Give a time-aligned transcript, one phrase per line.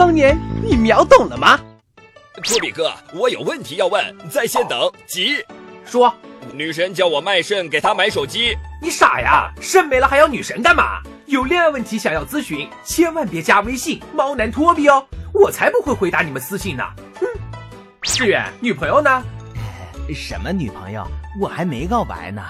[0.00, 1.60] 桑年，你秒懂了吗？
[2.42, 5.44] 托比哥，我有问题要问，在线等，急。
[5.84, 6.10] 说，
[6.54, 8.56] 女神叫我卖肾给她买手机。
[8.80, 9.52] 你傻呀？
[9.60, 11.02] 肾没了还要女神干嘛？
[11.26, 16.82] 有恋爱问题想要咨询，千万别加微信猫男托比哦，我才不会回答你们私信呢。
[17.20, 17.26] 哼，
[18.00, 19.22] 志远，女朋友呢？
[20.14, 21.06] 什么女朋友？
[21.38, 22.42] 我还没告白呢。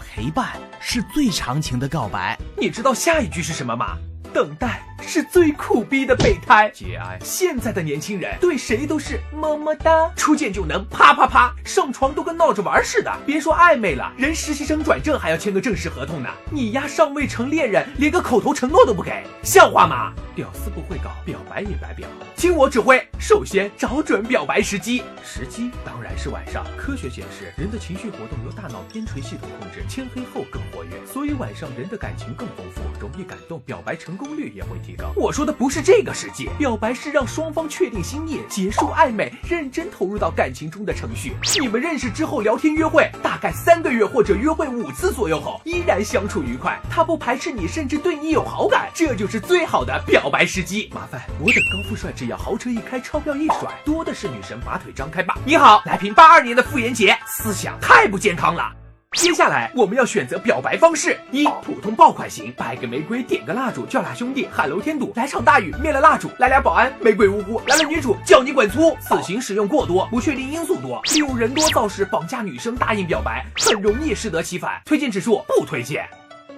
[0.00, 2.36] 陪伴是最长情的告白。
[2.56, 3.96] 你知道下一句是什么吗？
[4.34, 6.70] 等待是最苦逼的备胎。
[6.70, 7.18] 节哀。
[7.22, 13.12] 现在的年轻人对谁都是么么哒，初见就能啪啪啪，上床都跟闹着玩似的。
[13.26, 16.28] 别说暧昧了，人实习生转正还要签个正式合同呢。
[16.50, 20.12] 你丫尚未成恋人，连个口头承诺都不给，像话吗？
[20.34, 22.08] 屌丝不会搞，表白也白表。
[22.36, 25.02] 听我指挥，首先找准表白时机。
[25.22, 26.64] 时机当然是晚上。
[26.74, 35.12] 科学显示，人的情绪活动由大脑边陲系统控制，天黑后更活跃，所以晚上人的感情更丰富，容易感动，表白成功率也会提高。
[35.14, 41.34] 我说的不是这个时机，表白是让双方确定心意，结束暧昧，认真投入到感情中的程序。
[41.60, 50.90] 你们认识之后聊天约会，大概三个月或者约会五次左右后，依然相处愉快，他不排斥你，甚至对你有好感，这就是最好的表白时机。
[50.94, 55.38] 麻烦我等高富帅，只要豪车一开，钞票一甩，多的是女神把腿张开吧。
[55.44, 58.79] 你好，来瓶八二年的傅炎洁，思想太不健康了。
[59.16, 68.96] 接下来我们要选择表白方式：一、普通爆款型，摆个玫瑰，点个蜡烛，叫俩兄弟喊楼添堵，来场大雨，灭了蜡烛，来俩保安，玫瑰无辜，来了女主，叫你滚粗。
[69.00, 74.80] 此型使用过多，不确定因素多，利用人多造势绑架女生答应表白，很容易适得其反。
[74.84, 76.08] 推荐指数不推荐。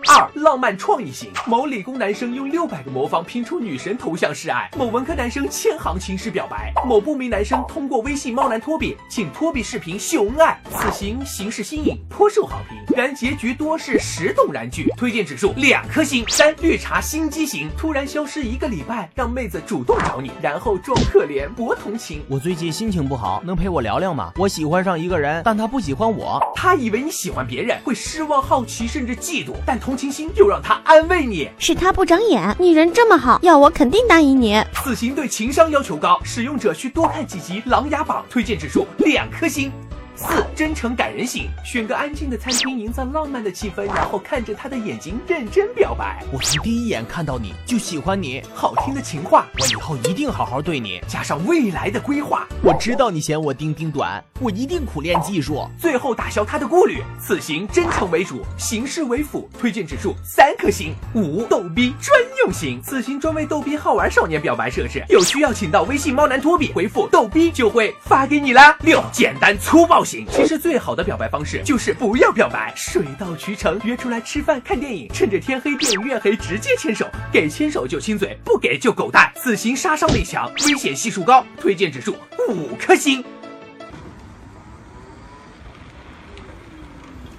[0.08, 10.58] 二浪漫创意型，某理工男生用六百个魔方拼出女神头像示爱，某文科男生千行情诗表白，某不明男生通过微信猫男托比请托比视频秀恩爱。
[10.70, 16.24] 此行形式新颖，颇受好评，然结局多是石动燃剧，推荐指数两颗星。
[16.28, 22.22] 三绿茶心机型，突然消失一个礼拜，让妹子主动找你，然后装可怜博同情。
[22.28, 24.32] 我最近心情不好，能陪我聊聊吗？
[24.36, 26.40] 我喜欢上一个人，但他不喜欢我。
[26.54, 31.48] 他以为你喜欢别人，会失望、好奇，甚至嫉妒，但同情心又让他安慰你。
[31.58, 34.62] 是他不长眼，你人这么好，要我肯定答应你。
[34.74, 39.72] 此行对情商要求高，使用者需多看几集《琅琊榜》，推荐指数两颗星。
[40.14, 46.22] 四真诚感人型，选个安静的餐厅，营造浪漫的气氛，然后看着他的眼睛认真表白。
[46.32, 51.00] 我从第一眼看到你就喜欢你，好听的情话，我以后一定好好对你。
[51.08, 57.02] 加上未来的规划，我知道你嫌我丁丁短，我一定苦练技术，最后打消他的顾虑。
[57.18, 60.94] 此型真诚为主，形式为辅，推荐指数三颗星。
[61.14, 68.76] 五逗逼专用型，此型专为逗逼好玩少年表白设置，有需要请到微信猫男托比回复逗逼就会发给你啦。
[68.82, 79.32] 六简单粗暴型，其实最好的表白方式就是不要表白，水到渠成，约出来吃饭看电影，趁着天黑电影院黑直接牵手，给牵手就亲嘴，不给就狗带。
[79.36, 82.16] 此行杀伤力强，危险系数高，推荐指数
[82.48, 83.24] 五颗星。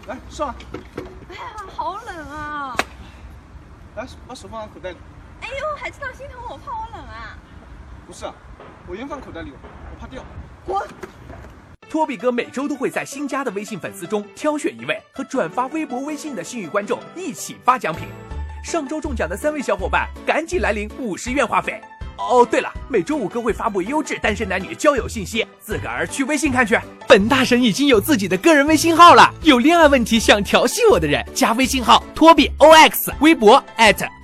[0.08, 0.56] 来上来，
[1.30, 2.76] 哎呀，好冷啊！
[3.96, 4.98] 来把手放在口袋里。
[5.42, 7.38] 哎呦，还知道心疼我，怕我冷啊？
[8.06, 8.34] 不是啊，
[8.86, 10.22] 我烟放口袋里，我怕掉。
[10.66, 10.82] 滚！
[11.94, 18.08] 托比哥每周都会在新加的微信粉丝中挑选一位和转发微博、微信的幸运观众一起发奖品。
[18.64, 21.80] 上周中奖的三位小伙伴赶紧来领五十元话费。
[22.18, 26.76] 哦，对了，每周五哥会发布优质单身男女交友信息，自个儿去微信看去。
[27.08, 33.64] 本大神已经有自己的个人微信号了，有恋爱问题想调戏我的人，加微信号托比 OX，微博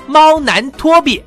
[0.07, 1.23] 猫男托比。